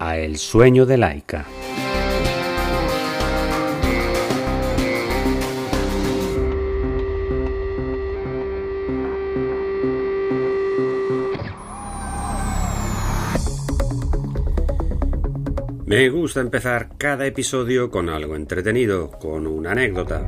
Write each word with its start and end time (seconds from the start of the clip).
a 0.00 0.16
El 0.16 0.38
sueño 0.38 0.86
de 0.86 0.96
Laika. 0.96 1.46
Me 15.84 16.08
gusta 16.08 16.40
empezar 16.40 16.96
cada 16.96 17.26
episodio 17.26 17.90
con 17.90 18.08
algo 18.08 18.36
entretenido, 18.36 19.10
con 19.10 19.46
una 19.46 19.72
anécdota. 19.72 20.26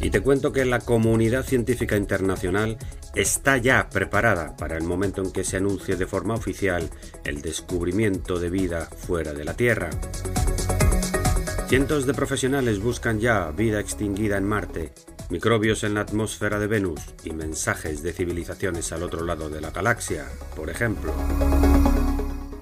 Y 0.00 0.10
te 0.10 0.20
cuento 0.20 0.50
que 0.50 0.64
la 0.64 0.80
comunidad 0.80 1.44
científica 1.44 1.96
internacional 1.96 2.78
está 3.18 3.56
ya 3.56 3.88
preparada 3.90 4.56
para 4.56 4.76
el 4.76 4.84
momento 4.84 5.20
en 5.22 5.32
que 5.32 5.42
se 5.42 5.56
anuncie 5.56 5.96
de 5.96 6.06
forma 6.06 6.34
oficial 6.34 6.88
el 7.24 7.42
descubrimiento 7.42 8.38
de 8.38 8.48
vida 8.48 8.86
fuera 8.86 9.32
de 9.32 9.44
la 9.44 9.54
Tierra. 9.54 9.90
Cientos 11.66 12.06
de 12.06 12.14
profesionales 12.14 12.80
buscan 12.80 13.18
ya 13.18 13.50
vida 13.50 13.80
extinguida 13.80 14.36
en 14.36 14.44
Marte, 14.44 14.92
microbios 15.30 15.82
en 15.82 15.94
la 15.94 16.02
atmósfera 16.02 16.60
de 16.60 16.68
Venus 16.68 17.00
y 17.24 17.32
mensajes 17.32 18.04
de 18.04 18.12
civilizaciones 18.12 18.92
al 18.92 19.02
otro 19.02 19.24
lado 19.24 19.50
de 19.50 19.60
la 19.60 19.72
galaxia, 19.72 20.26
por 20.54 20.70
ejemplo. 20.70 21.12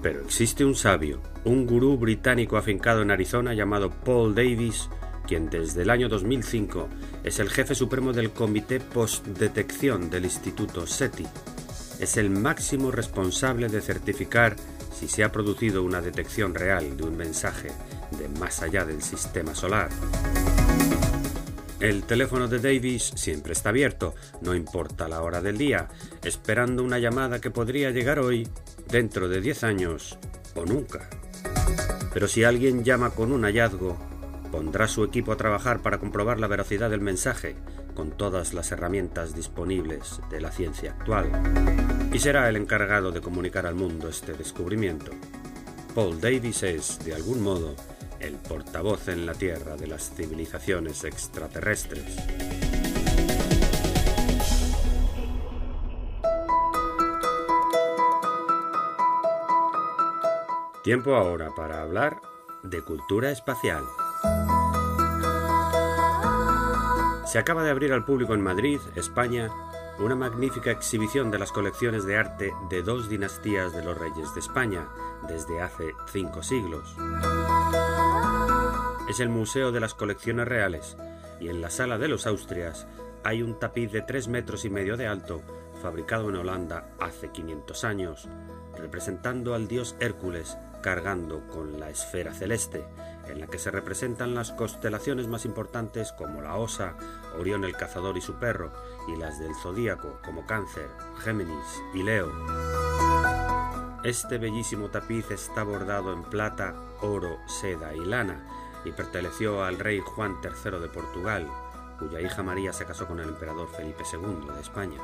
Pero 0.01 0.21
existe 0.21 0.65
un 0.65 0.73
sabio, 0.73 1.21
un 1.45 1.67
gurú 1.67 1.97
británico 1.97 2.57
afincado 2.57 3.03
en 3.03 3.11
Arizona 3.11 3.53
llamado 3.53 3.91
Paul 3.91 4.33
Davis, 4.33 4.89
quien 5.27 5.49
desde 5.49 5.83
el 5.83 5.89
año 5.89 6.09
2005 6.09 6.87
es 7.23 7.39
el 7.39 7.49
jefe 7.49 7.75
supremo 7.75 8.13
del 8.13 8.31
Comité 8.31 8.79
Post-Detección 8.79 10.09
del 10.09 10.25
Instituto 10.25 10.87
SETI. 10.87 11.27
Es 11.99 12.17
el 12.17 12.29
máximo 12.29 12.89
responsable 12.89 13.67
de 13.67 13.81
certificar 13.81 14.55
si 14.97 15.07
se 15.07 15.23
ha 15.23 15.31
producido 15.31 15.83
una 15.83 16.01
detección 16.01 16.55
real 16.55 16.95
de 16.97 17.03
un 17.03 17.17
mensaje 17.17 17.69
de 18.17 18.29
más 18.39 18.63
allá 18.63 18.85
del 18.85 19.03
sistema 19.03 19.53
solar. 19.53 19.89
El 21.79 22.03
teléfono 22.03 22.47
de 22.47 22.59
Davis 22.59 23.11
siempre 23.15 23.53
está 23.53 23.69
abierto, 23.69 24.15
no 24.41 24.55
importa 24.55 25.07
la 25.07 25.21
hora 25.21 25.41
del 25.41 25.57
día, 25.57 25.89
esperando 26.23 26.83
una 26.83 26.97
llamada 26.97 27.39
que 27.39 27.51
podría 27.51 27.91
llegar 27.91 28.19
hoy, 28.19 28.47
dentro 28.89 29.27
de 29.27 29.41
10 29.41 29.63
años 29.63 30.17
o 30.55 30.65
nunca. 30.65 31.09
Pero 32.13 32.27
si 32.27 32.43
alguien 32.43 32.83
llama 32.83 33.11
con 33.11 33.31
un 33.31 33.43
hallazgo, 33.43 33.97
Pondrá 34.51 34.87
su 34.87 35.03
equipo 35.03 35.31
a 35.31 35.37
trabajar 35.37 35.81
para 35.81 35.99
comprobar 35.99 36.39
la 36.39 36.47
veracidad 36.47 36.89
del 36.89 37.01
mensaje 37.01 37.55
con 37.93 38.11
todas 38.11 38.53
las 38.53 38.71
herramientas 38.71 39.35
disponibles 39.35 40.21
de 40.29 40.39
la 40.39 40.51
ciencia 40.51 40.91
actual. 40.91 41.29
Y 42.13 42.19
será 42.19 42.47
el 42.47 42.55
encargado 42.55 43.11
de 43.11 43.21
comunicar 43.21 43.65
al 43.65 43.75
mundo 43.75 44.07
este 44.07 44.33
descubrimiento. 44.33 45.11
Paul 45.93 46.21
Davis 46.21 46.63
es, 46.63 46.99
de 47.03 47.15
algún 47.15 47.41
modo, 47.41 47.75
el 48.19 48.35
portavoz 48.35 49.07
en 49.07 49.25
la 49.25 49.33
Tierra 49.33 49.75
de 49.75 49.87
las 49.87 50.11
civilizaciones 50.11 51.03
extraterrestres. 51.03 52.15
Tiempo 60.83 61.15
ahora 61.15 61.49
para 61.55 61.81
hablar 61.81 62.21
de 62.63 62.81
cultura 62.81 63.31
espacial. 63.31 63.83
Se 67.27 67.39
acaba 67.39 67.61
de 67.61 67.71
abrir 67.71 67.91
al 67.91 68.05
público 68.05 68.33
en 68.35 68.41
Madrid, 68.41 68.79
España, 68.95 69.49
una 69.99 70.15
magnífica 70.15 70.71
exhibición 70.71 71.29
de 71.29 71.37
las 71.37 71.51
colecciones 71.51 72.05
de 72.05 72.15
arte 72.15 72.53
de 72.69 72.81
dos 72.83 73.09
dinastías 73.09 73.73
de 73.73 73.83
los 73.83 73.97
reyes 73.97 74.33
de 74.33 74.39
España 74.39 74.87
desde 75.27 75.59
hace 75.59 75.93
cinco 76.09 76.41
siglos. 76.41 76.95
Es 79.09 79.19
el 79.19 79.27
Museo 79.27 79.73
de 79.73 79.81
las 79.81 79.93
Colecciones 79.93 80.47
Reales 80.47 80.95
y 81.41 81.49
en 81.49 81.59
la 81.59 81.69
Sala 81.69 81.97
de 81.97 82.07
los 82.07 82.25
Austrias 82.27 82.87
hay 83.25 83.41
un 83.41 83.59
tapiz 83.59 83.91
de 83.91 84.03
tres 84.03 84.29
metros 84.29 84.63
y 84.63 84.69
medio 84.69 84.95
de 84.95 85.07
alto 85.07 85.41
fabricado 85.81 86.29
en 86.29 86.37
Holanda 86.37 86.95
hace 86.97 87.29
500 87.33 87.83
años, 87.83 88.29
representando 88.77 89.53
al 89.53 89.67
dios 89.67 89.97
Hércules 89.99 90.57
cargando 90.81 91.45
con 91.47 91.77
la 91.77 91.89
esfera 91.89 92.33
celeste, 92.33 92.85
en 93.29 93.39
la 93.39 93.47
que 93.47 93.59
se 93.59 93.71
representan 93.71 94.35
las 94.35 94.51
constelaciones 94.51 95.27
más 95.27 95.45
importantes 95.45 96.11
como 96.11 96.41
la 96.41 96.55
Osa, 96.55 96.95
Orión 97.39 97.63
el 97.63 97.75
Cazador 97.75 98.17
y 98.17 98.21
su 98.21 98.35
perro, 98.35 98.71
y 99.07 99.15
las 99.15 99.39
del 99.39 99.55
zodíaco 99.55 100.19
como 100.23 100.45
Cáncer, 100.45 100.89
Géminis 101.23 101.81
y 101.93 102.03
Leo. 102.03 102.31
Este 104.03 104.37
bellísimo 104.37 104.89
tapiz 104.89 105.31
está 105.31 105.63
bordado 105.63 106.13
en 106.13 106.23
plata, 106.23 106.75
oro, 107.01 107.39
seda 107.47 107.93
y 107.93 108.05
lana 108.05 108.45
y 108.85 108.91
perteneció 108.91 109.63
al 109.63 109.79
rey 109.79 109.99
Juan 109.99 110.37
III 110.43 110.79
de 110.79 110.87
Portugal, 110.87 111.47
cuya 111.99 112.21
hija 112.21 112.43
María 112.43 112.71
se 112.73 112.85
casó 112.85 113.07
con 113.07 113.19
el 113.19 113.29
emperador 113.29 113.67
Felipe 113.75 114.03
II 114.11 114.53
de 114.53 114.61
España. 114.61 115.01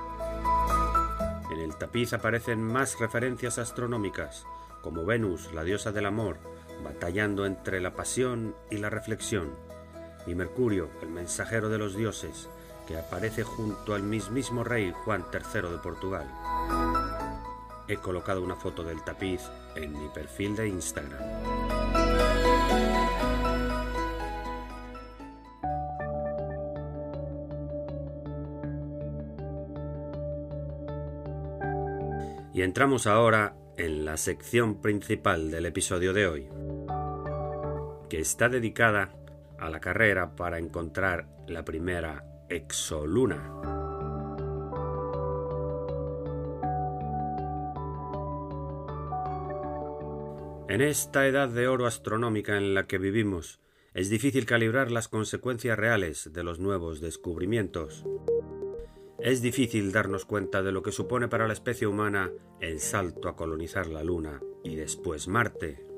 En 1.52 1.60
el 1.60 1.76
tapiz 1.76 2.14
aparecen 2.14 2.64
más 2.64 3.00
referencias 3.00 3.58
astronómicas, 3.58 4.46
como 4.82 5.06
Venus, 5.06 5.54
la 5.54 5.64
diosa 5.64 5.92
del 5.92 6.06
amor, 6.06 6.38
batallando 6.84 7.46
entre 7.46 7.82
la 7.82 7.94
pasión 7.96 8.56
y 8.70 8.78
la 8.78 8.90
reflexión, 8.90 9.52
y 10.26 10.36
Mercurio, 10.36 10.90
el 11.02 11.10
mensajero 11.10 11.70
de 11.70 11.78
los 11.78 11.96
dioses, 11.96 12.50
que 12.88 12.98
aparece 12.98 13.44
junto 13.44 13.94
al 13.94 14.04
mismísimo 14.04 14.64
rey 14.64 14.94
Juan 15.04 15.26
III 15.34 15.70
de 15.70 15.78
Portugal. 15.78 16.28
He 17.88 17.98
colocado 17.98 18.42
una 18.42 18.56
foto 18.56 18.84
del 18.84 19.04
tapiz 19.04 19.42
en 19.76 19.94
mi 19.94 20.08
perfil 20.10 20.56
de 20.56 20.68
Instagram. 20.68 21.22
Y 32.54 32.62
entramos 32.62 33.08
ahora 33.08 33.56
en 33.78 34.06
la 34.06 34.16
sección 34.18 34.80
principal 34.80 35.50
del 35.50 35.66
episodio 35.66 36.14
de 36.14 36.28
hoy, 36.28 36.50
que 38.14 38.20
está 38.20 38.48
dedicada 38.48 39.10
a 39.58 39.72
la 39.72 39.80
carrera 39.80 40.36
para 40.36 40.60
encontrar 40.60 41.26
la 41.48 41.66
primera 41.66 42.24
exoluna. 42.48 43.52
En 50.70 50.82
esta 50.82 51.26
edad 51.26 51.50
de 51.50 51.68
oro 51.68 51.88
astronómica 51.88 52.56
en 52.56 52.76
la 52.76 52.86
que 52.86 53.00
vivimos, 53.00 53.60
es 53.96 54.12
difícil 54.12 54.46
calibrar 54.46 54.92
las 54.92 55.08
consecuencias 55.08 55.76
reales 55.80 56.32
de 56.34 56.44
los 56.44 56.60
nuevos 56.60 57.02
descubrimientos. 57.02 58.06
Es 59.18 59.42
difícil 59.42 59.92
darnos 59.92 60.26
cuenta 60.26 60.62
de 60.62 60.72
lo 60.72 60.84
que 60.84 60.92
supone 60.92 61.30
para 61.30 61.48
la 61.48 61.54
especie 61.54 61.88
humana 61.88 62.30
el 62.60 62.80
salto 62.80 63.28
a 63.28 63.36
colonizar 63.36 63.88
la 63.88 64.04
Luna 64.04 64.40
y 64.64 64.76
después 64.76 65.28
Marte, 65.28 65.93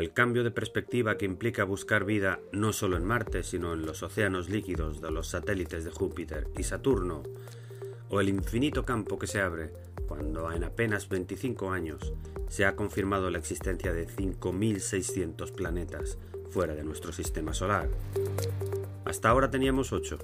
el 0.00 0.12
cambio 0.12 0.44
de 0.44 0.50
perspectiva 0.50 1.16
que 1.16 1.24
implica 1.24 1.64
buscar 1.64 2.04
vida 2.04 2.40
no 2.52 2.72
solo 2.72 2.96
en 2.96 3.04
Marte, 3.04 3.42
sino 3.42 3.72
en 3.72 3.86
los 3.86 4.02
océanos 4.02 4.48
líquidos 4.48 5.00
de 5.00 5.10
los 5.10 5.28
satélites 5.28 5.84
de 5.84 5.90
Júpiter 5.90 6.48
y 6.56 6.62
Saturno, 6.62 7.22
o 8.08 8.20
el 8.20 8.28
infinito 8.28 8.84
campo 8.84 9.18
que 9.18 9.26
se 9.26 9.40
abre 9.40 9.72
cuando 10.06 10.50
en 10.52 10.64
apenas 10.64 11.08
25 11.08 11.70
años 11.70 12.12
se 12.48 12.64
ha 12.64 12.76
confirmado 12.76 13.30
la 13.30 13.38
existencia 13.38 13.92
de 13.92 14.06
5.600 14.06 15.52
planetas 15.52 16.18
fuera 16.50 16.74
de 16.74 16.84
nuestro 16.84 17.12
sistema 17.12 17.52
solar. 17.52 17.88
Hasta 19.04 19.28
ahora 19.28 19.50
teníamos 19.50 19.92
8, 19.92 20.18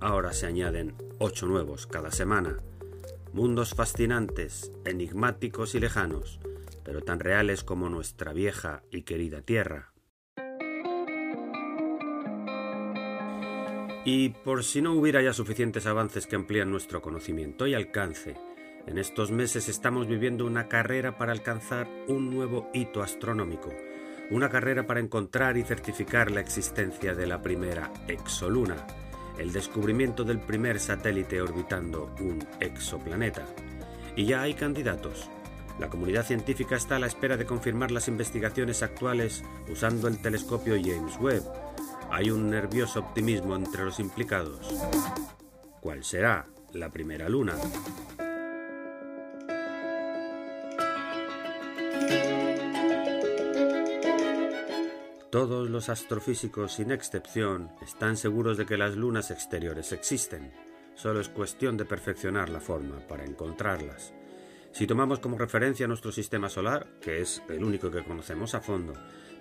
Ahora 0.00 0.32
se 0.34 0.46
añaden 0.46 0.94
ocho 1.18 1.46
nuevos 1.46 1.86
cada 1.86 2.10
semana. 2.10 2.58
Mundos 3.32 3.70
fascinantes, 3.74 4.70
enigmáticos 4.84 5.74
y 5.74 5.80
lejanos, 5.80 6.38
pero 6.86 7.02
tan 7.02 7.18
reales 7.18 7.64
como 7.64 7.88
nuestra 7.88 8.32
vieja 8.32 8.84
y 8.92 9.02
querida 9.02 9.42
Tierra. 9.42 9.92
Y 14.04 14.28
por 14.28 14.62
si 14.62 14.80
no 14.80 14.92
hubiera 14.92 15.20
ya 15.20 15.32
suficientes 15.32 15.84
avances 15.86 16.28
que 16.28 16.36
amplían 16.36 16.70
nuestro 16.70 17.02
conocimiento 17.02 17.66
y 17.66 17.74
alcance, 17.74 18.36
En 18.86 18.98
estos 18.98 19.32
meses 19.32 19.68
estamos 19.68 20.06
viviendo 20.06 20.46
una 20.46 20.68
carrera 20.68 21.18
para 21.18 21.32
alcanzar 21.32 21.88
un 22.06 22.30
nuevo 22.30 22.70
hito 22.72 23.02
astronómico, 23.02 23.74
una 24.30 24.48
carrera 24.48 24.86
para 24.86 25.00
encontrar 25.00 25.56
y 25.56 25.64
certificar 25.64 26.30
la 26.30 26.38
existencia 26.38 27.12
de 27.16 27.26
la 27.26 27.42
primera 27.42 27.92
exoluna, 28.06 28.86
el 29.38 29.52
descubrimiento 29.52 30.22
del 30.22 30.38
primer 30.38 30.78
satélite 30.78 31.42
orbitando 31.42 32.14
un 32.20 32.46
exoplaneta. 32.60 33.44
Y 34.14 34.26
ya 34.26 34.42
hay 34.42 34.54
candidatos. 34.54 35.28
La 35.78 35.90
comunidad 35.90 36.24
científica 36.24 36.76
está 36.76 36.96
a 36.96 36.98
la 36.98 37.06
espera 37.06 37.36
de 37.36 37.44
confirmar 37.44 37.90
las 37.90 38.08
investigaciones 38.08 38.82
actuales 38.82 39.44
usando 39.70 40.08
el 40.08 40.22
telescopio 40.22 40.74
James 40.74 41.18
Webb. 41.20 41.44
Hay 42.10 42.30
un 42.30 42.48
nervioso 42.48 43.00
optimismo 43.00 43.54
entre 43.56 43.84
los 43.84 44.00
implicados. 44.00 44.74
¿Cuál 45.80 46.02
será 46.02 46.46
la 46.72 46.88
primera 46.90 47.28
luna? 47.28 47.54
Todos 55.30 55.68
los 55.68 55.90
astrofísicos, 55.90 56.72
sin 56.72 56.90
excepción, 56.90 57.70
están 57.82 58.16
seguros 58.16 58.56
de 58.56 58.64
que 58.64 58.78
las 58.78 58.96
lunas 58.96 59.30
exteriores 59.30 59.92
existen. 59.92 60.54
Solo 60.94 61.20
es 61.20 61.28
cuestión 61.28 61.76
de 61.76 61.84
perfeccionar 61.84 62.48
la 62.48 62.60
forma 62.60 63.00
para 63.06 63.26
encontrarlas. 63.26 64.14
Si 64.76 64.86
tomamos 64.86 65.20
como 65.20 65.38
referencia 65.38 65.88
nuestro 65.88 66.12
sistema 66.12 66.50
solar, 66.50 66.86
que 67.00 67.22
es 67.22 67.42
el 67.48 67.64
único 67.64 67.90
que 67.90 68.04
conocemos 68.04 68.54
a 68.54 68.60
fondo, 68.60 68.92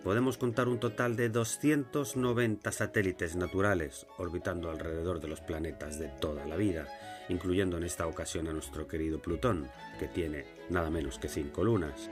podemos 0.02 0.38
contar 0.38 0.70
un 0.70 0.80
total 0.80 1.18
de 1.18 1.28
290 1.28 2.72
satélites 2.72 3.36
naturales 3.36 4.08
orbitando 4.18 4.72
alrededor 4.72 5.20
de 5.20 5.28
los 5.28 5.42
planetas 5.42 6.00
de 6.00 6.08
toda 6.08 6.46
la 6.46 6.56
vida, 6.56 6.88
incluyendo 7.28 7.76
en 7.76 7.84
esta 7.84 8.08
ocasión 8.08 8.48
a 8.48 8.54
nuestro 8.54 8.88
querido 8.88 9.22
Plutón, 9.22 9.70
que 10.00 10.08
tiene 10.08 10.46
nada 10.70 10.90
menos 10.90 11.20
que 11.20 11.28
cinco 11.28 11.66
lunas. 11.66 12.10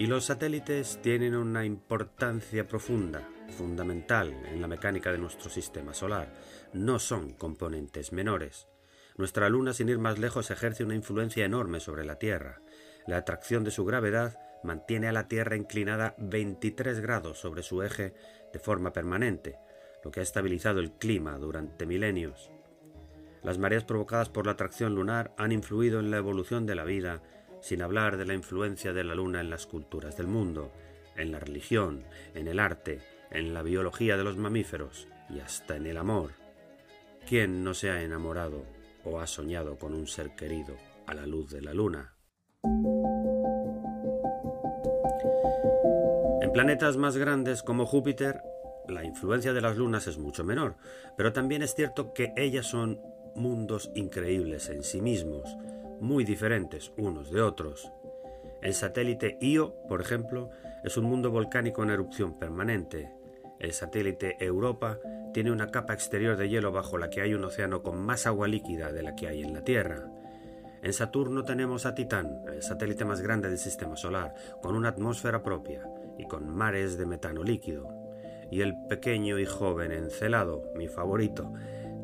Y 0.00 0.06
los 0.06 0.24
satélites 0.24 0.98
tienen 1.00 1.36
una 1.36 1.64
importancia 1.64 2.66
profunda, 2.66 3.22
fundamental 3.56 4.32
en 4.46 4.60
la 4.60 4.66
mecánica 4.66 5.12
de 5.12 5.18
nuestro 5.18 5.48
sistema 5.48 5.94
solar. 5.94 6.34
No 6.72 6.98
son 6.98 7.34
componentes 7.34 8.12
menores. 8.12 8.66
Nuestra 9.16 9.48
luna, 9.48 9.72
sin 9.72 9.88
ir 9.88 9.98
más 9.98 10.18
lejos, 10.18 10.50
ejerce 10.50 10.84
una 10.84 10.94
influencia 10.94 11.44
enorme 11.44 11.80
sobre 11.80 12.04
la 12.04 12.18
Tierra. 12.18 12.62
La 13.06 13.18
atracción 13.18 13.64
de 13.64 13.70
su 13.70 13.84
gravedad 13.84 14.38
mantiene 14.62 15.08
a 15.08 15.12
la 15.12 15.28
Tierra 15.28 15.56
inclinada 15.56 16.14
23 16.18 17.00
grados 17.00 17.38
sobre 17.38 17.62
su 17.62 17.82
eje 17.82 18.14
de 18.52 18.58
forma 18.58 18.92
permanente, 18.92 19.58
lo 20.04 20.10
que 20.10 20.20
ha 20.20 20.22
estabilizado 20.22 20.80
el 20.80 20.92
clima 20.92 21.36
durante 21.38 21.84
milenios. 21.84 22.50
Las 23.42 23.58
mareas 23.58 23.84
provocadas 23.84 24.28
por 24.28 24.46
la 24.46 24.52
atracción 24.52 24.94
lunar 24.94 25.34
han 25.36 25.52
influido 25.52 26.00
en 26.00 26.10
la 26.10 26.18
evolución 26.18 26.64
de 26.64 26.74
la 26.74 26.84
vida, 26.84 27.22
sin 27.60 27.82
hablar 27.82 28.16
de 28.16 28.24
la 28.24 28.34
influencia 28.34 28.92
de 28.92 29.04
la 29.04 29.14
luna 29.14 29.40
en 29.40 29.50
las 29.50 29.66
culturas 29.66 30.16
del 30.16 30.26
mundo, 30.26 30.72
en 31.16 31.32
la 31.32 31.38
religión, 31.38 32.04
en 32.34 32.48
el 32.48 32.60
arte, 32.60 33.00
en 33.30 33.52
la 33.52 33.62
biología 33.62 34.16
de 34.16 34.24
los 34.24 34.36
mamíferos 34.36 35.08
y 35.28 35.40
hasta 35.40 35.76
en 35.76 35.86
el 35.86 35.96
amor. 35.96 36.30
¿Quién 37.28 37.62
no 37.62 37.74
se 37.74 37.90
ha 37.90 38.02
enamorado 38.02 38.64
o 39.04 39.20
ha 39.20 39.26
soñado 39.26 39.78
con 39.78 39.94
un 39.94 40.06
ser 40.06 40.34
querido 40.34 40.76
a 41.06 41.14
la 41.14 41.26
luz 41.26 41.50
de 41.50 41.62
la 41.62 41.74
luna? 41.74 42.14
En 46.40 46.52
planetas 46.52 46.96
más 46.96 47.16
grandes 47.16 47.62
como 47.62 47.86
Júpiter, 47.86 48.42
la 48.88 49.04
influencia 49.04 49.52
de 49.52 49.60
las 49.60 49.76
lunas 49.76 50.06
es 50.06 50.18
mucho 50.18 50.44
menor, 50.44 50.76
pero 51.16 51.32
también 51.32 51.62
es 51.62 51.74
cierto 51.74 52.12
que 52.12 52.32
ellas 52.36 52.66
son 52.66 53.00
mundos 53.34 53.90
increíbles 53.94 54.68
en 54.68 54.82
sí 54.82 55.00
mismos, 55.00 55.56
muy 56.00 56.24
diferentes 56.24 56.92
unos 56.96 57.30
de 57.30 57.42
otros. 57.42 57.90
El 58.60 58.74
satélite 58.74 59.38
Io, 59.40 59.74
por 59.88 60.00
ejemplo, 60.00 60.50
es 60.84 60.96
un 60.96 61.04
mundo 61.04 61.30
volcánico 61.30 61.82
en 61.82 61.90
erupción 61.90 62.38
permanente. 62.38 63.12
El 63.58 63.72
satélite 63.72 64.36
Europa 64.44 64.98
tiene 65.32 65.50
una 65.50 65.70
capa 65.70 65.94
exterior 65.94 66.36
de 66.36 66.48
hielo 66.48 66.72
bajo 66.72 66.98
la 66.98 67.10
que 67.10 67.22
hay 67.22 67.34
un 67.34 67.44
océano 67.44 67.82
con 67.82 68.00
más 68.00 68.26
agua 68.26 68.48
líquida 68.48 68.92
de 68.92 69.02
la 69.02 69.14
que 69.14 69.28
hay 69.28 69.42
en 69.42 69.54
la 69.54 69.62
Tierra. 69.62 70.10
En 70.82 70.92
Saturno 70.92 71.44
tenemos 71.44 71.86
a 71.86 71.94
Titán, 71.94 72.42
el 72.52 72.62
satélite 72.62 73.04
más 73.04 73.20
grande 73.20 73.48
del 73.48 73.58
sistema 73.58 73.96
solar, 73.96 74.34
con 74.60 74.74
una 74.74 74.88
atmósfera 74.88 75.42
propia 75.42 75.82
y 76.18 76.26
con 76.26 76.48
mares 76.48 76.98
de 76.98 77.06
metano 77.06 77.42
líquido. 77.42 77.88
Y 78.50 78.60
el 78.60 78.74
pequeño 78.88 79.38
y 79.38 79.46
joven 79.46 79.92
Encelado, 79.92 80.70
mi 80.74 80.88
favorito, 80.88 81.52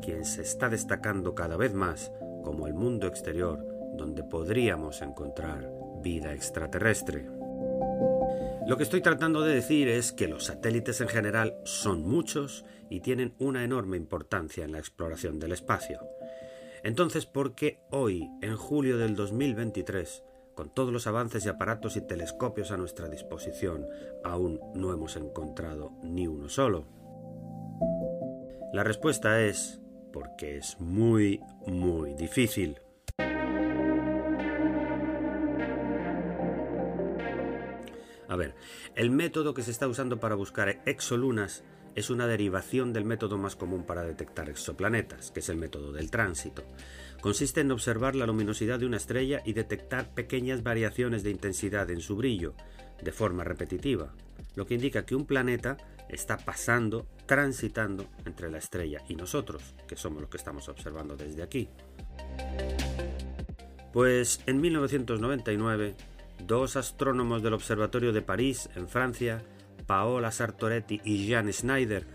quien 0.01 0.25
se 0.25 0.41
está 0.41 0.69
destacando 0.69 1.35
cada 1.35 1.57
vez 1.57 1.73
más 1.73 2.11
como 2.43 2.67
el 2.67 2.73
mundo 2.73 3.07
exterior 3.07 3.65
donde 3.93 4.23
podríamos 4.23 5.01
encontrar 5.01 5.69
vida 6.01 6.33
extraterrestre. 6.33 7.38
Lo 8.69 8.77
que 8.77 8.83
estoy 8.83 9.01
tratando 9.01 9.41
de 9.41 9.55
decir 9.55 9.87
es 9.87 10.11
que 10.11 10.27
los 10.27 10.45
satélites 10.45 11.01
en 11.01 11.07
general 11.07 11.55
son 11.63 12.07
muchos 12.07 12.65
y 12.87 12.99
tienen 12.99 13.33
una 13.39 13.63
enorme 13.63 13.97
importancia 13.97 14.63
en 14.63 14.73
la 14.73 14.77
exploración 14.77 15.39
del 15.39 15.53
espacio. 15.53 15.99
Entonces, 16.83 17.25
¿por 17.25 17.55
qué 17.55 17.79
hoy, 17.89 18.29
en 18.43 18.55
julio 18.57 18.99
del 18.99 19.15
2023, 19.15 20.23
con 20.53 20.71
todos 20.71 20.93
los 20.93 21.07
avances 21.07 21.47
y 21.47 21.49
aparatos 21.49 21.97
y 21.97 22.05
telescopios 22.05 22.69
a 22.69 22.77
nuestra 22.77 23.09
disposición, 23.09 23.87
aún 24.23 24.59
no 24.75 24.93
hemos 24.93 25.15
encontrado 25.15 25.93
ni 26.03 26.27
uno 26.27 26.47
solo? 26.47 26.85
La 28.71 28.83
respuesta 28.83 29.41
es 29.41 29.81
porque 30.13 30.57
es 30.57 30.79
muy, 30.79 31.41
muy 31.65 32.13
difícil. 32.13 32.77
A 38.29 38.35
ver, 38.35 38.53
el 38.95 39.09
método 39.09 39.55
que 39.55 39.63
se 39.63 39.71
está 39.71 39.87
usando 39.87 40.19
para 40.19 40.35
buscar 40.35 40.81
exolunas 40.85 41.63
es 41.95 42.11
una 42.11 42.27
derivación 42.27 42.93
del 42.93 43.03
método 43.03 43.39
más 43.39 43.55
común 43.55 43.83
para 43.83 44.03
detectar 44.03 44.49
exoplanetas, 44.49 45.31
que 45.31 45.39
es 45.39 45.49
el 45.49 45.57
método 45.57 45.91
del 45.91 46.11
tránsito. 46.11 46.63
Consiste 47.21 47.61
en 47.61 47.71
observar 47.71 48.15
la 48.15 48.27
luminosidad 48.27 48.79
de 48.79 48.85
una 48.85 48.97
estrella 48.97 49.41
y 49.43 49.53
detectar 49.53 50.13
pequeñas 50.13 50.61
variaciones 50.61 51.23
de 51.23 51.31
intensidad 51.31 51.89
en 51.89 52.01
su 52.01 52.15
brillo, 52.15 52.53
de 53.01 53.11
forma 53.11 53.43
repetitiva, 53.43 54.13
lo 54.55 54.67
que 54.67 54.75
indica 54.75 55.05
que 55.05 55.15
un 55.15 55.25
planeta 55.25 55.77
está 56.07 56.37
pasando, 56.37 57.07
transitando 57.25 58.05
entre 58.25 58.51
la 58.51 58.59
estrella 58.59 59.01
y 59.07 59.15
nosotros, 59.15 59.73
que 59.87 59.95
somos 59.95 60.21
los 60.21 60.29
que 60.29 60.37
estamos 60.37 60.69
observando 60.69 61.17
desde 61.17 61.41
aquí. 61.41 61.67
Pues 63.91 64.41
en 64.45 64.61
1999, 64.61 65.95
dos 66.45 66.75
astrónomos 66.75 67.43
del 67.43 67.53
Observatorio 67.53 68.13
de 68.13 68.21
París, 68.21 68.69
en 68.75 68.87
Francia, 68.87 69.43
Paola 69.85 70.31
Sartoretti 70.31 71.01
y 71.03 71.25
Jean 71.25 71.51
Schneider, 71.51 72.05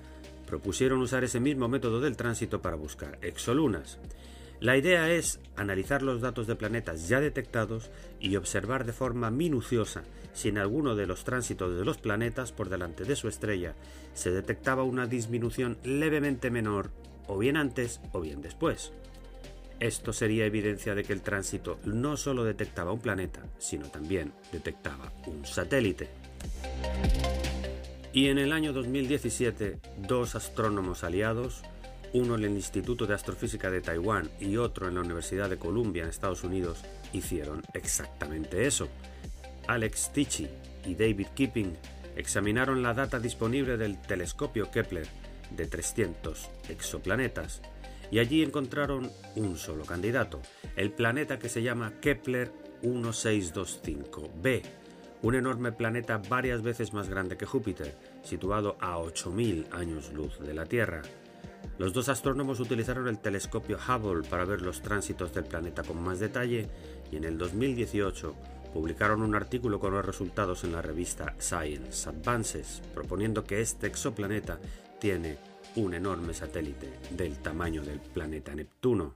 propusieron 0.47 1.00
usar 1.00 1.25
ese 1.25 1.40
mismo 1.40 1.69
método 1.69 2.00
del 2.00 2.16
tránsito 2.16 2.62
para 2.62 2.76
buscar 2.76 3.19
exolunas. 3.23 3.99
La 4.61 4.76
idea 4.76 5.11
es 5.11 5.40
analizar 5.57 6.02
los 6.02 6.21
datos 6.21 6.47
de 6.47 6.57
planetas 6.57 7.09
ya 7.09 7.21
detectados 7.21 7.90
y 8.21 8.37
observar 8.37 8.87
de 8.87 8.93
forma 8.93 9.31
minuciosa 9.31 10.04
si 10.33 10.49
en 10.49 10.59
alguno 10.59 10.95
de 10.95 11.07
los 11.07 11.25
tránsitos 11.25 11.76
de 11.76 11.85
los 11.85 11.99
planetas 11.99 12.52
por 12.52 12.69
delante 12.69 13.04
de 13.04 13.16
su 13.16 13.28
estrella 13.28 13.75
se 14.14 14.31
detectaba 14.31 14.83
una 14.83 15.07
disminución 15.07 15.78
levemente 15.85 16.50
menor 16.50 16.90
o 17.26 17.38
bien 17.38 17.57
antes 17.57 18.00
o 18.12 18.21
bien 18.21 18.43
después. 18.43 18.93
Esto 19.81 20.12
sería 20.12 20.47
evidencia 20.47 20.95
de 20.95 21.02
que 21.02 21.12
el 21.12 21.23
tránsito 21.23 21.78
no 21.85 22.16
solo 22.16 22.45
detectaba 22.45 22.93
un 22.93 23.00
planeta, 23.00 23.40
sino 23.59 23.88
también 23.88 24.33
detectaba 24.52 25.12
un 25.26 25.45
satélite. 25.45 26.09
Y 28.12 28.28
en 28.28 28.38
el 28.38 28.52
año 28.52 28.73
2017, 28.73 29.78
dos 30.07 30.37
astrónomos 30.37 31.02
aliados, 31.02 31.62
uno 32.12 32.37
en 32.37 32.45
el 32.45 32.52
Instituto 32.52 33.07
de 33.07 33.14
Astrofísica 33.14 33.71
de 33.71 33.81
Taiwán 33.81 34.31
y 34.38 34.57
otro 34.57 34.87
en 34.87 34.95
la 34.95 35.00
Universidad 35.00 35.50
de 35.50 35.59
Columbia 35.59 36.04
en 36.04 36.11
Estados 36.11 36.45
Unidos, 36.45 36.85
hicieron 37.12 37.62
exactamente 37.75 38.66
eso. 38.66 38.88
Alex 39.66 40.12
Tichy 40.12 40.49
y 40.87 40.95
David 40.95 41.26
Keeping 41.35 41.76
examinaron 42.14 42.85
la 42.85 42.95
data 42.95 43.19
disponible 43.19 43.76
del 43.76 44.00
telescopio 44.00 44.71
Kepler 44.71 45.09
de 45.50 45.66
300 45.66 46.50
exoplanetas 46.69 47.62
y 48.14 48.21
allí 48.21 48.44
encontraron 48.44 49.11
un 49.35 49.56
solo 49.56 49.85
candidato, 49.85 50.40
el 50.76 50.92
planeta 50.92 51.40
que 51.40 51.49
se 51.49 51.64
llama 51.64 51.94
Kepler 52.00 52.52
1625b, 52.85 54.62
un 55.23 55.35
enorme 55.35 55.73
planeta 55.73 56.23
varias 56.28 56.62
veces 56.62 56.92
más 56.92 57.09
grande 57.09 57.37
que 57.37 57.44
Júpiter, 57.44 57.99
situado 58.23 58.76
a 58.78 58.99
8.000 58.99 59.66
años 59.73 60.12
luz 60.12 60.38
de 60.38 60.54
la 60.54 60.64
Tierra. 60.64 61.02
Los 61.76 61.92
dos 61.92 62.09
astrónomos 62.09 62.61
utilizaron 62.61 63.09
el 63.09 63.18
telescopio 63.18 63.78
Hubble 63.78 64.28
para 64.28 64.44
ver 64.44 64.62
los 64.62 64.80
tránsitos 64.80 65.35
del 65.35 65.47
planeta 65.47 65.83
con 65.83 66.00
más 66.00 66.21
detalle 66.21 66.68
y 67.11 67.16
en 67.16 67.25
el 67.25 67.37
2018 67.37 68.33
publicaron 68.73 69.23
un 69.23 69.35
artículo 69.35 69.80
con 69.80 69.92
los 69.92 70.06
resultados 70.06 70.62
en 70.62 70.71
la 70.71 70.83
revista 70.83 71.35
Science 71.40 72.09
Advances, 72.09 72.80
proponiendo 72.94 73.42
que 73.42 73.61
este 73.61 73.88
exoplaneta 73.88 74.61
tiene 75.00 75.37
un 75.76 75.94
enorme 75.94 76.35
satélite 76.35 76.92
del 77.11 77.38
tamaño 77.38 77.83
del 77.83 78.00
planeta 78.00 78.54
Neptuno. 78.54 79.14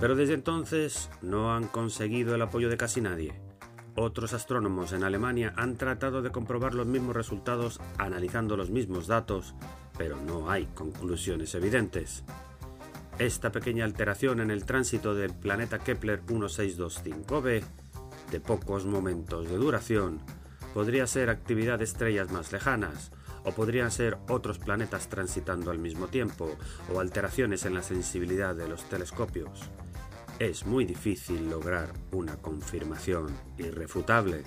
Pero 0.00 0.16
desde 0.16 0.34
entonces 0.34 1.10
no 1.20 1.54
han 1.54 1.68
conseguido 1.68 2.34
el 2.34 2.42
apoyo 2.42 2.68
de 2.68 2.76
casi 2.76 3.00
nadie. 3.00 3.34
Otros 3.94 4.32
astrónomos 4.32 4.92
en 4.92 5.04
Alemania 5.04 5.52
han 5.56 5.76
tratado 5.76 6.22
de 6.22 6.32
comprobar 6.32 6.74
los 6.74 6.86
mismos 6.86 7.14
resultados 7.14 7.78
analizando 7.98 8.56
los 8.56 8.70
mismos 8.70 9.06
datos, 9.06 9.54
pero 9.96 10.16
no 10.16 10.50
hay 10.50 10.66
conclusiones 10.66 11.54
evidentes. 11.54 12.24
Esta 13.18 13.52
pequeña 13.52 13.84
alteración 13.84 14.40
en 14.40 14.50
el 14.50 14.64
tránsito 14.64 15.14
del 15.14 15.34
planeta 15.34 15.78
Kepler 15.78 16.22
1625b, 16.24 17.62
de 18.30 18.40
pocos 18.40 18.86
momentos 18.86 19.48
de 19.48 19.56
duración, 19.56 20.20
podría 20.74 21.06
ser 21.06 21.30
actividad 21.30 21.78
de 21.78 21.84
estrellas 21.84 22.30
más 22.30 22.52
lejanas, 22.52 23.12
o 23.44 23.52
podrían 23.52 23.90
ser 23.90 24.18
otros 24.28 24.58
planetas 24.58 25.08
transitando 25.08 25.70
al 25.70 25.78
mismo 25.78 26.08
tiempo, 26.08 26.56
o 26.92 27.00
alteraciones 27.00 27.64
en 27.64 27.74
la 27.74 27.82
sensibilidad 27.82 28.54
de 28.54 28.68
los 28.68 28.88
telescopios. 28.88 29.70
Es 30.38 30.66
muy 30.66 30.84
difícil 30.84 31.50
lograr 31.50 31.92
una 32.10 32.36
confirmación 32.36 33.28
irrefutable. 33.58 34.42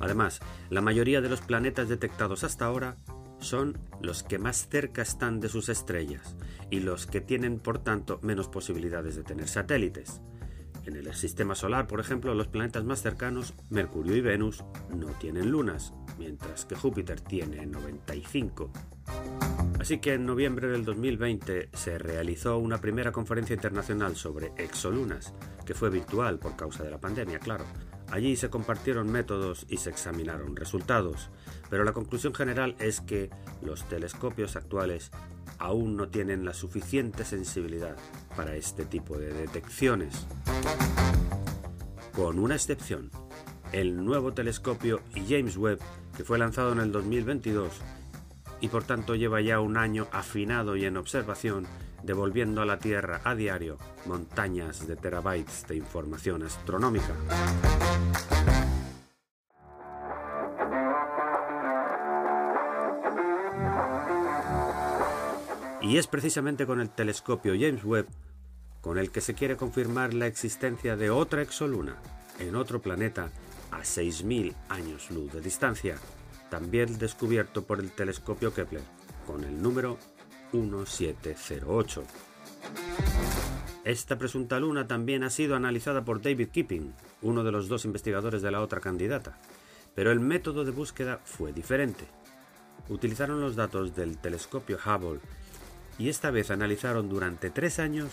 Además, 0.00 0.40
la 0.68 0.80
mayoría 0.80 1.20
de 1.20 1.28
los 1.28 1.40
planetas 1.40 1.88
detectados 1.88 2.44
hasta 2.44 2.66
ahora 2.66 2.96
son 3.38 3.78
los 4.00 4.22
que 4.22 4.38
más 4.38 4.68
cerca 4.68 5.02
están 5.02 5.40
de 5.40 5.48
sus 5.48 5.68
estrellas 5.68 6.36
y 6.70 6.80
los 6.80 7.06
que 7.06 7.20
tienen 7.20 7.58
por 7.58 7.78
tanto 7.78 8.18
menos 8.22 8.48
posibilidades 8.48 9.16
de 9.16 9.24
tener 9.24 9.48
satélites. 9.48 10.20
En 10.84 10.96
el 10.96 11.14
sistema 11.14 11.54
solar, 11.54 11.86
por 11.86 12.00
ejemplo, 12.00 12.34
los 12.34 12.48
planetas 12.48 12.84
más 12.84 13.02
cercanos, 13.02 13.54
Mercurio 13.70 14.16
y 14.16 14.20
Venus, 14.20 14.64
no 14.90 15.08
tienen 15.18 15.50
lunas, 15.50 15.92
mientras 16.18 16.64
que 16.64 16.74
Júpiter 16.74 17.20
tiene 17.20 17.64
95. 17.66 18.72
Así 19.78 19.98
que 19.98 20.14
en 20.14 20.26
noviembre 20.26 20.68
del 20.68 20.84
2020 20.84 21.68
se 21.72 21.98
realizó 21.98 22.58
una 22.58 22.78
primera 22.78 23.12
conferencia 23.12 23.54
internacional 23.54 24.16
sobre 24.16 24.52
exolunas, 24.56 25.34
que 25.64 25.74
fue 25.74 25.90
virtual 25.90 26.38
por 26.38 26.56
causa 26.56 26.82
de 26.82 26.90
la 26.90 27.00
pandemia, 27.00 27.38
claro. 27.38 27.64
Allí 28.10 28.36
se 28.36 28.50
compartieron 28.50 29.10
métodos 29.10 29.64
y 29.68 29.78
se 29.78 29.90
examinaron 29.90 30.54
resultados, 30.54 31.30
pero 31.70 31.82
la 31.82 31.92
conclusión 31.92 32.34
general 32.34 32.76
es 32.78 33.00
que 33.00 33.30
los 33.62 33.88
telescopios 33.88 34.54
actuales 34.56 35.10
aún 35.62 35.96
no 35.96 36.08
tienen 36.08 36.44
la 36.44 36.54
suficiente 36.54 37.24
sensibilidad 37.24 37.96
para 38.36 38.56
este 38.56 38.84
tipo 38.84 39.16
de 39.16 39.32
detecciones. 39.32 40.26
Con 42.16 42.40
una 42.40 42.56
excepción, 42.56 43.12
el 43.70 44.04
nuevo 44.04 44.34
telescopio 44.34 45.02
James 45.28 45.56
Webb, 45.56 45.78
que 46.16 46.24
fue 46.24 46.40
lanzado 46.40 46.72
en 46.72 46.80
el 46.80 46.90
2022 46.90 47.70
y 48.60 48.68
por 48.68 48.82
tanto 48.82 49.14
lleva 49.14 49.40
ya 49.40 49.60
un 49.60 49.76
año 49.76 50.08
afinado 50.10 50.74
y 50.74 50.84
en 50.84 50.96
observación, 50.96 51.68
devolviendo 52.02 52.60
a 52.60 52.66
la 52.66 52.80
Tierra 52.80 53.20
a 53.22 53.36
diario 53.36 53.78
montañas 54.04 54.88
de 54.88 54.96
terabytes 54.96 55.64
de 55.68 55.76
información 55.76 56.42
astronómica. 56.42 57.14
Y 65.92 65.98
es 65.98 66.06
precisamente 66.06 66.64
con 66.64 66.80
el 66.80 66.88
telescopio 66.88 67.52
James 67.52 67.84
Webb 67.84 68.06
con 68.80 68.96
el 68.96 69.10
que 69.10 69.20
se 69.20 69.34
quiere 69.34 69.58
confirmar 69.58 70.14
la 70.14 70.26
existencia 70.26 70.96
de 70.96 71.10
otra 71.10 71.42
exoluna 71.42 71.98
en 72.38 72.56
otro 72.56 72.80
planeta 72.80 73.28
a 73.70 73.80
6.000 73.80 74.54
años 74.70 75.10
luz 75.10 75.30
de 75.34 75.42
distancia, 75.42 75.98
también 76.48 76.96
descubierto 76.96 77.64
por 77.64 77.78
el 77.78 77.90
telescopio 77.90 78.54
Kepler, 78.54 78.80
con 79.26 79.44
el 79.44 79.60
número 79.60 79.98
1708. 80.52 82.04
Esta 83.84 84.16
presunta 84.16 84.58
luna 84.58 84.86
también 84.86 85.24
ha 85.24 85.28
sido 85.28 85.56
analizada 85.56 86.06
por 86.06 86.22
David 86.22 86.48
Keeping, 86.48 86.94
uno 87.20 87.44
de 87.44 87.52
los 87.52 87.68
dos 87.68 87.84
investigadores 87.84 88.40
de 88.40 88.50
la 88.50 88.62
otra 88.62 88.80
candidata, 88.80 89.38
pero 89.94 90.10
el 90.10 90.20
método 90.20 90.64
de 90.64 90.70
búsqueda 90.70 91.20
fue 91.22 91.52
diferente. 91.52 92.06
Utilizaron 92.88 93.42
los 93.42 93.56
datos 93.56 93.94
del 93.94 94.16
telescopio 94.16 94.78
Hubble 94.78 95.20
y 95.98 96.08
esta 96.08 96.30
vez 96.30 96.50
analizaron 96.50 97.08
durante 97.08 97.50
tres 97.50 97.78
años 97.78 98.10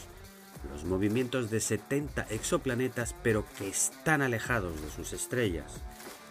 los 0.72 0.84
movimientos 0.84 1.50
de 1.50 1.62
70 1.62 2.28
exoplanetas 2.30 3.16
pero 3.24 3.46
que 3.58 3.70
están 3.70 4.22
alejados 4.22 4.82
de 4.82 4.90
sus 4.90 5.14
estrellas 5.14 5.82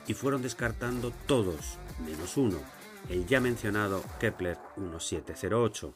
y 0.06 0.14
fueron 0.14 0.42
descartando 0.42 1.12
todos 1.26 1.78
menos 2.04 2.36
uno, 2.36 2.58
el 3.08 3.26
ya 3.26 3.40
mencionado 3.40 4.02
Kepler 4.20 4.58
1708. 4.76 5.94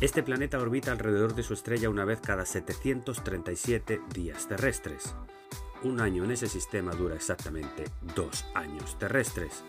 Este 0.00 0.22
planeta 0.24 0.58
orbita 0.58 0.90
alrededor 0.90 1.34
de 1.34 1.44
su 1.44 1.54
estrella 1.54 1.88
una 1.88 2.04
vez 2.04 2.20
cada 2.20 2.44
737 2.44 4.00
días 4.12 4.48
terrestres. 4.48 5.14
Un 5.84 6.00
año 6.00 6.24
en 6.24 6.32
ese 6.32 6.48
sistema 6.48 6.92
dura 6.92 7.14
exactamente 7.14 7.84
dos 8.16 8.44
años 8.54 8.98
terrestres 8.98 9.62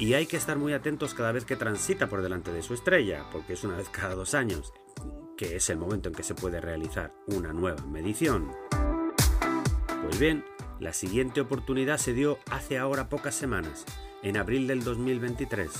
y 0.00 0.14
hay 0.14 0.24
que 0.24 0.38
estar 0.38 0.56
muy 0.56 0.72
atentos 0.72 1.12
cada 1.12 1.30
vez 1.30 1.44
que 1.44 1.56
transita 1.56 2.08
por 2.08 2.22
delante 2.22 2.50
de 2.50 2.62
su 2.62 2.72
estrella, 2.72 3.26
porque 3.30 3.52
es 3.52 3.64
una 3.64 3.76
vez 3.76 3.90
cada 3.90 4.14
dos 4.14 4.32
años, 4.32 4.72
que 5.36 5.56
es 5.56 5.68
el 5.68 5.76
momento 5.76 6.08
en 6.08 6.14
que 6.14 6.22
se 6.22 6.34
puede 6.34 6.58
realizar 6.58 7.12
una 7.26 7.52
nueva 7.52 7.84
medición. 7.84 8.50
Pues 10.02 10.18
bien, 10.18 10.42
la 10.80 10.94
siguiente 10.94 11.42
oportunidad 11.42 11.98
se 11.98 12.14
dio 12.14 12.38
hace 12.50 12.78
ahora 12.78 13.10
pocas 13.10 13.34
semanas, 13.34 13.84
en 14.22 14.38
abril 14.38 14.66
del 14.66 14.82
2023, 14.84 15.70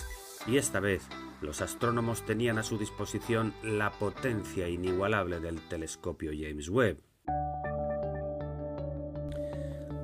y 0.46 0.58
esta 0.58 0.80
vez 0.80 1.02
los 1.40 1.62
astrónomos 1.62 2.26
tenían 2.26 2.58
a 2.58 2.62
su 2.62 2.76
disposición 2.76 3.54
la 3.62 3.90
potencia 3.90 4.68
inigualable 4.68 5.40
del 5.40 5.66
telescopio 5.66 6.32
James 6.34 6.68
Webb. 6.68 6.98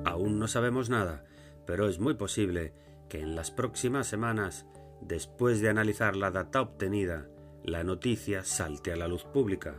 Aún 0.05 0.39
no 0.39 0.47
sabemos 0.47 0.89
nada, 0.89 1.23
pero 1.67 1.87
es 1.87 1.99
muy 1.99 2.15
posible 2.15 2.73
que 3.09 3.21
en 3.21 3.35
las 3.35 3.51
próximas 3.51 4.07
semanas, 4.07 4.65
después 5.01 5.61
de 5.61 5.69
analizar 5.69 6.15
la 6.15 6.31
data 6.31 6.61
obtenida, 6.61 7.27
la 7.63 7.83
noticia 7.83 8.43
salte 8.43 8.91
a 8.93 8.95
la 8.95 9.07
luz 9.07 9.23
pública. 9.23 9.75